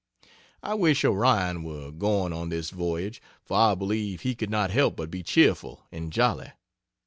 I 0.63 0.73
wish 0.73 1.05
Orion 1.05 1.61
were 1.61 1.91
going 1.91 2.33
on 2.33 2.49
this 2.49 2.71
voyage, 2.71 3.21
for 3.45 3.55
I 3.55 3.75
believe 3.75 4.21
he 4.21 4.33
could 4.33 4.49
not 4.49 4.71
help 4.71 4.95
but 4.95 5.11
be 5.11 5.21
cheerful 5.21 5.85
and 5.91 6.11
jolly. 6.11 6.53